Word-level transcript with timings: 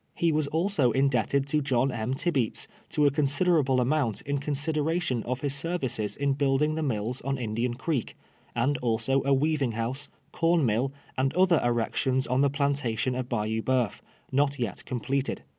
lie 0.19 0.31
was 0.31 0.47
also 0.47 0.89
indebted 0.93 1.45
to 1.45 1.61
John 1.61 1.91
M. 1.91 2.15
Tibeats 2.15 2.65
to 2.89 3.05
a 3.05 3.11
considerable 3.11 3.79
amount 3.79 4.21
in 4.21 4.39
consideration 4.39 5.21
of 5.25 5.41
his 5.41 5.53
services 5.53 6.15
in 6.15 6.33
building 6.33 6.73
the 6.73 6.81
mills 6.81 7.21
on 7.21 7.37
Indian 7.37 7.75
Creek, 7.75 8.17
and 8.55 8.79
also 8.79 9.21
a 9.25 9.31
weaving 9.31 9.73
house, 9.73 10.09
corn 10.31 10.65
mill 10.65 10.91
and 11.19 11.35
other 11.35 11.59
erec 11.63 11.93
tions 11.95 12.25
on 12.25 12.41
the 12.41 12.49
plantation 12.49 13.13
at 13.13 13.29
Bay 13.29 13.57
on 13.59 13.61
Boeuf, 13.61 14.01
not 14.31 14.57
yet 14.57 14.83
com 14.87 15.01
pleted. 15.01 15.43